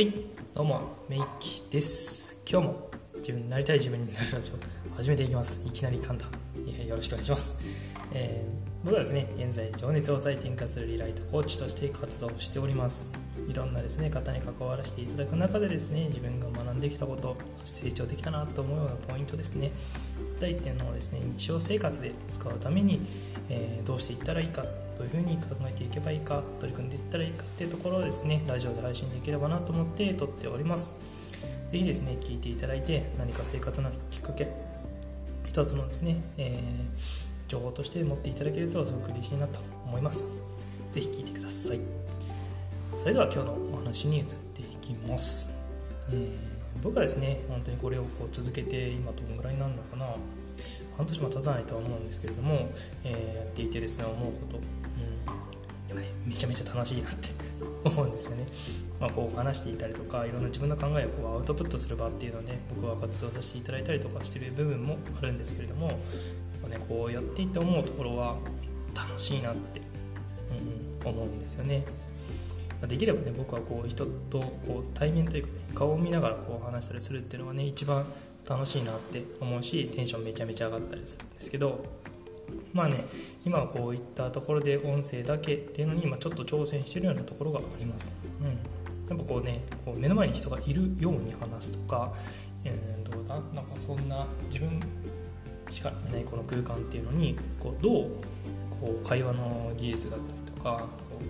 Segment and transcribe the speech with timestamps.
[0.00, 0.14] はい。
[0.54, 2.34] どうもメイキです。
[2.50, 5.60] 今日も自分になりたい自分になるラジオ始めていきます。
[5.62, 6.24] いきなり噛んだ。
[6.88, 7.58] よろしくお願いします、
[8.10, 13.12] えー、僕はですね現在情熱を再転化するリライトコーチとして活動しております。
[13.46, 17.36] いろんなですね方に関わらせていただく中でですね自分が学んできたこと
[17.66, 19.70] 成長できたなと思うようなポイントですね。
[20.40, 23.00] 第1点のですね日常生活で使うために、
[23.48, 24.68] えー、どうしていったらいいかど
[25.00, 30.90] ういうふうに考えていけばいいか取り組んでいったらいいかっていうところをですねラジオで配信できればなと思って撮っております。
[31.70, 34.48] 是非ですね聞いていただいて何か生活のきっかけ
[35.46, 40.24] 一つのですね、えー、情報として持っていただけるとすごく嬉しいなと思います。
[40.92, 42.10] 是非聞いてください。
[42.96, 45.50] それでは今日のお話に移っていきます、
[46.10, 46.49] えー、
[46.82, 50.06] 僕はですね本当にこれをこう続けて今どのぐらいになるのかな。
[50.96, 52.70] 半年も経たないとは思うんですけれども、
[53.04, 57.30] えー、やっていてですね思うことやっぱねめちゃめちゃ楽しいなって
[57.88, 58.46] 思うんですよね、
[59.00, 65.96] まあ、こう話していたりとかいろんな自分の考えをこうアウトプットする場っていうので、ね、僕は活動させていただいたりとかしてる部分もあるんですけれどもやっ
[66.62, 68.36] ぱ、ね、こうやっていて思うところは
[68.94, 69.80] 楽しいなって、
[71.02, 71.84] うん、思うんですよね。
[72.86, 78.06] できればね僕はこう人とこう対面というか、ね、顔を見ながらこう話したりするっていうのがね一番
[78.48, 81.84] 楽しいなって思うしテンションめちゃめちゃ上がったりするんですけど
[82.72, 83.04] まあね
[83.44, 92.12] 今はこういったところで音声だけっていうのに今ちょっと挑戦してるようなところがあります、うん、やっぱこうねこう目の前に人がいるように話すとか、
[92.64, 94.80] えー、どうだなんかそんな自分
[95.68, 98.10] しかいないこの空間っていうのにこうどう
[98.70, 101.24] こう会話の技術だったりとかこう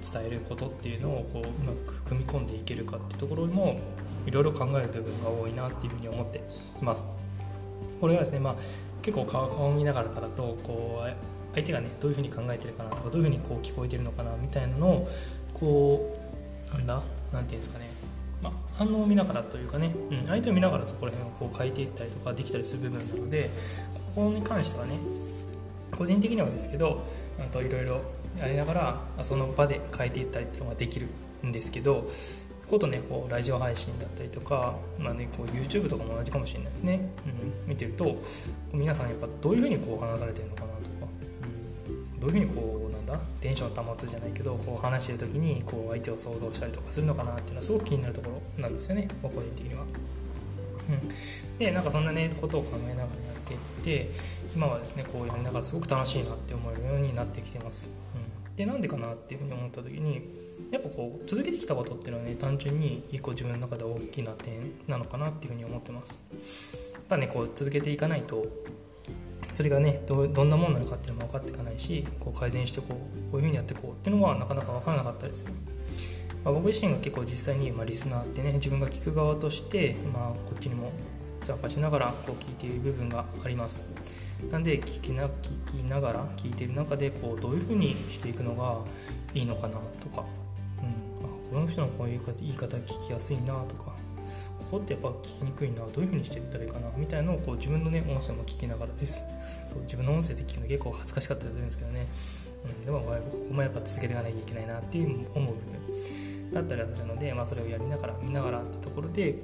[0.00, 3.78] 伝えることっていうのをこううまく組み込んでいけるかってところも
[4.26, 6.38] いろいろ考える部分が多いなっていうふうに思って
[6.80, 7.06] います。
[8.00, 8.56] これはですねまあ
[9.02, 11.10] 結構顔を見ながらだとこう
[11.54, 15.08] 相手がねどういうふうに考えてるかなとかどういうふうにこう聞こえてるのかなみたいなのを
[15.54, 16.18] こ
[16.72, 17.02] うなんだ？
[17.32, 17.90] なんていうんですかね。
[18.42, 23.50] まあ、反応を見ながらというかね、うん、相手を見ながらそこら辺をこう変えていったりとかできたりする部分なので
[24.14, 24.94] ここに関してはね
[25.94, 27.04] 個人的にはですけど
[27.52, 28.00] といろいろ
[28.38, 31.08] やりながらその場で変えていったりっていうのができる
[31.44, 32.08] んですけど
[32.70, 38.16] ことねこうラジオ配信だったりとか、まあね、こう YouTube とかも同じかもしれないですね、うん、見てると
[38.72, 41.08] 皆さんやっぱどういうふうにこう話されてるのかなとか、
[42.12, 49.84] うん、どういうふうにこうなんだテンション保つじゃないけどこう話してる時にこう相手を想像したりとかするのかなっていうのはすごく気になるところなんですよね個人的には。
[50.90, 53.60] うん、でなんかそんなねことを考えながらやっていっ
[54.06, 54.10] て
[54.54, 57.99] 今はですねこうやりながらすごく楽しいなって思えるようになってきてます。
[58.60, 60.20] でなんでかなっていうふうに思った時に
[60.70, 66.20] やっぱこう続けてきたことっていうのはね単純に一個自分の中で大きな点なのかなっていうふうに思ってます。
[66.92, 68.44] やっぱねこう続けていかないと
[69.54, 75.52] それがねどんなものなのかっていうのも分かっていかないしこう改善してこうこういうふうにやっていこうっていうのはなかなか分からなかったりする、
[76.44, 80.92] まあ、僕自身が結構実際に、まあ、リスナーってね自分が聞く側として、まあ、こっちにも
[81.40, 83.82] 参加しながらこう聞いている部分があります。
[84.50, 88.78] なんで聞きな聞きながら聞いてる中でこうどういうふうにしていくのが
[89.34, 90.24] いいのかなとか。
[90.78, 93.92] うん、あこの人のこういう言い方聞きやすいなとか。
[94.70, 96.88] ここってやっぱ聞きにくいなどういう風にしていったらいいかな。
[96.96, 99.24] みたいなのをこう自分のね音声も聞きながらです。
[99.64, 102.06] そう自分の音声って聞くの結構恥ずかしかったりするんですけどね、
[102.64, 105.70] うん、でもここもやっぱ続けていかなきゃいけないなっていう思う部分。
[106.52, 109.36] だったりするので、まあ、それをやりながら見ながらってところで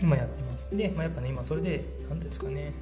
[0.00, 0.76] 今やってます。
[0.76, 2.72] で、まあ、やっぱね今それで何ですかね。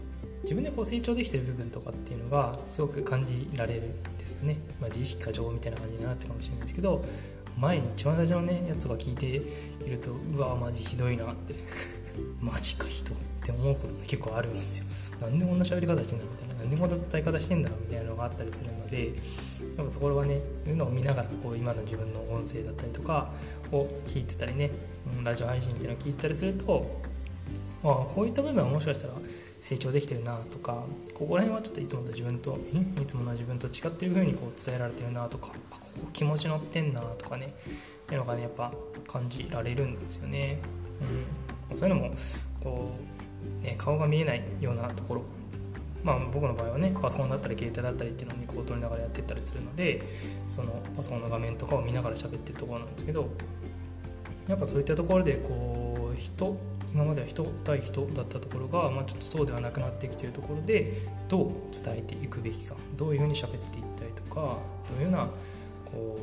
[0.43, 7.05] 自分でこう成長できてる部分とかっていうのがすごく感じられるんですよね、まあ、自意識過剰みたいな感じになってるかもしれないですけど
[7.59, 11.55] 前に一番最初のねやつが聞いているとうわマジひどいなって。
[12.41, 14.84] マジか人って思うことが結構あるんですよ。
[15.21, 16.55] なんでこんな喋り方してんだみたいな。
[16.61, 19.12] なんでこんな伝え方してんだろうみたいなのがあったりするのでや
[19.83, 23.33] っぱそこはねいうのを見ながらこう今の自分の音声だったりとか
[23.73, 24.71] を聞いてたりね
[25.25, 27.00] ラジオ配信っていうのを聞いたりすると
[27.83, 29.15] ああこういった部分はもしかしたら
[29.60, 30.84] 成長できてるなとか
[31.15, 32.59] ここら辺はちょっといつもと自分と
[33.00, 35.55] いつもの自分と違ってる風にこう伝えられてるなとかこ
[36.00, 37.46] こ気持ち乗ってんなとかね。
[38.14, 38.73] いうのがねやっぱ
[39.06, 40.58] 感じられるんですよね、
[41.70, 42.14] うん、そういうのも
[42.62, 42.90] こ
[43.62, 45.23] う、ね、顔が見えないようなところ。
[46.02, 50.02] まあ僕の場合はねパソコンだったり携帯だったりっていうのにこう撮りながらやってったりするので
[50.49, 53.29] そのパソコンの画面とかを見ながら喋ってるところなんですけど
[54.49, 56.56] やっぱそういったところでこう人
[56.92, 64.58] 今までは人対人だったところが、まあ、ちょっとそうではなくなってきているところでどう伝えていくべきかどういうふうに喋っていったりとか
[64.88, 65.31] どういうような
[65.84, 66.19] こ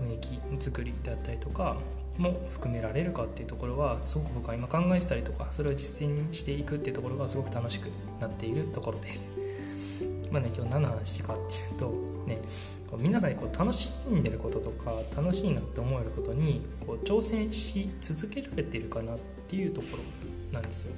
[0.00, 0.18] う雰囲
[0.58, 1.76] 気作りだったりとか
[2.18, 7.88] も含められるかっていうところはすごく僕は今考えてたりとかそれを実践していくっていうところがすごく楽しく
[8.20, 9.32] なっているところです。
[10.30, 11.86] まあね今日何の話かっていうと
[12.26, 12.40] ね
[12.88, 19.18] こう皆さんにこう楽しんでることとか楽しいなって思えることにこう挑戦し続けられてるかなっ
[19.50, 19.86] ていうとこ
[20.52, 20.92] ろなんですよ。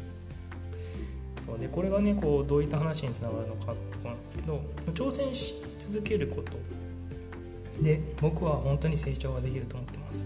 [1.44, 4.60] そうでこれがねこうどういった話につながるのかとかなんですけど
[4.94, 6.52] 挑戦し続けること。
[7.82, 10.25] で僕は本当に成長ができると思ってます、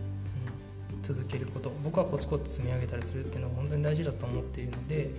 [0.93, 1.73] うん、続けること。
[1.83, 5.11] 僕はコツコツ積み上げたりするっていうのが本当に大事だと思っているので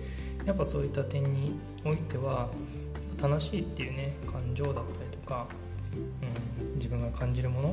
[0.44, 2.48] やっぱそういった点においては
[3.20, 5.48] 楽しいっていうね感情だったりとか、
[6.62, 7.68] うん、自分が感じるもの、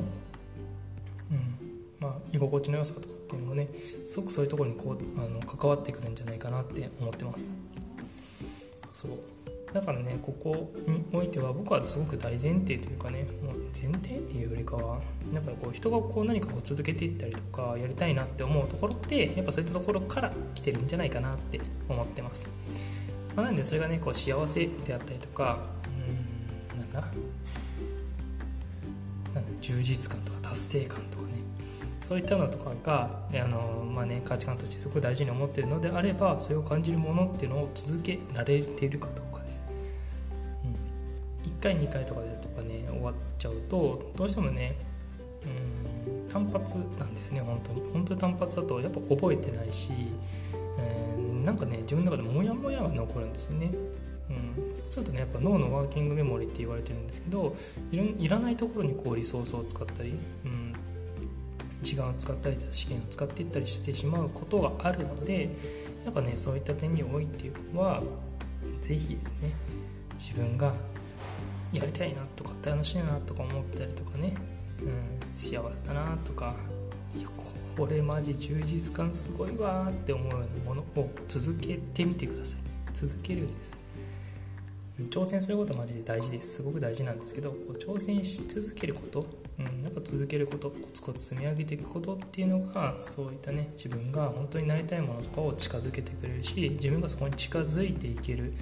[1.30, 1.66] うん。
[2.00, 3.68] まあ、居心地の良さとかっていうのもね
[4.04, 7.50] すごくそういうところにこうあの関わってくるんじゃないかなって思ってます。
[8.92, 9.10] そう。
[9.72, 15.00] だからねここにおいては僕はすごく大前提というかねもう前提っていうよりかは
[15.34, 22.48] やっぱこう人がこう何かを続けていったりとかやりたいなって思うところってやっぱそういったところから来てるんじゃないかなって思ってます、
[23.34, 25.58] まあ、なんでそれがねこう幸せであったりとか
[26.72, 27.00] うんなんだ？
[29.34, 29.50] なんだ？
[29.60, 31.32] 充実感とか達成感とかね。
[32.02, 39.64] そういったのとかがあの、まあね、価値観としてすごく大事に思っているのであればそれを感じるものっていうのを続けられているかどうかです、
[40.64, 44.76] うん、1回2回とかでとかね終わっちゃうとどうしてもね
[45.44, 45.48] う
[45.82, 45.86] ん
[46.28, 47.80] 単発なんですね本当に。
[47.92, 49.90] 本当に単発だとやっぱ覚えてないし、
[50.78, 53.70] えー、なんかね自分の中でモヤモヤが残るんですよね。
[54.28, 57.54] うん、そうするとねやっぱ脳のワーキングメモリーって言われてるんですけど
[58.18, 60.55] いらないところにこうリソースを使ったり、うん、
[61.86, 65.50] 時間を使ったり資源を使っていったりしてしまうことがあるので
[66.04, 68.02] やっぱねそういった点においては
[68.80, 69.52] 是非ですね
[70.18, 70.74] 自分が
[71.72, 74.34] やりたいなとか楽しいなとか思ったりとかね、
[74.82, 76.56] うん、幸せだなとか
[77.16, 77.28] いや
[77.76, 82.66] これマジ充実感すごいわって思うようなものを続けてみてください。
[82.92, 83.85] 続けるんです。
[85.04, 89.26] 挑戦することマジで大事ですすごく大事なんですけどこう挑戦し続けること、
[89.58, 98.54] うん、やっぱ続けることコツコツ積み上げていくことっていうのがそういったね自分が本当になりたいものとかを近づけてくれるし自分がそこに近づいていける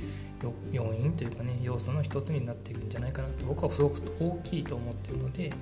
[0.73, 5.53] 要因というかね要素の一つになっていくんじゃないかなと僕はすごく大きいと思ってるので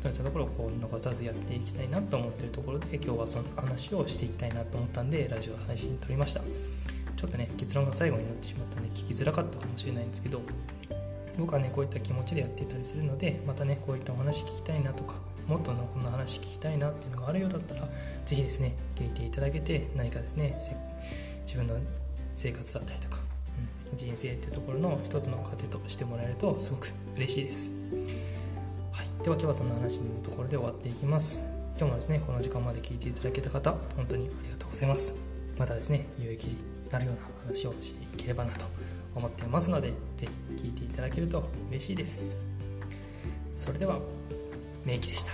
[0.00, 6.93] そういったところをこう残さずやっていきたいなと思ってるところで今日はその話をしていきたいなと思ったんでラジオ配信撮りました。
[7.16, 10.40] ちょっとね結論が最後になってしまったんで聞きづらかったかもしれないんですけど
[11.38, 15.14] 僕はねこういった気持ちでやっていたりするのでまたねこういったお話聞きたいなとか
[15.46, 17.88] もっとのこんな話聞きたいなっていうのがあるようだったら
[18.24, 20.56] 是非ですね聞いていただけて何かですね
[21.44, 21.76] 自分の
[22.34, 23.18] 生活だったりとか、
[23.92, 27.72] うん、人生っていうところの一つの糧としてもらえるとすごく嬉しいです、
[28.92, 31.42] はい、では今日はそんな話のところで終わっていきます。
[31.76, 35.16] 今日もですねこの時間まで聞いていただけた方本当にありがとうございます。
[35.58, 36.56] またですね有益
[36.94, 38.66] なるような話をしていければなと
[39.16, 42.36] 思ってますので是非聴いていただけると嬉しいです。
[43.52, 43.98] それでは
[44.84, 45.32] 名機でした。